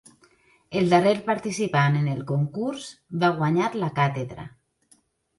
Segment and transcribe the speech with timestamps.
[0.79, 2.87] El darrer participant en el concurs
[3.25, 4.47] va guanyar la càtedra.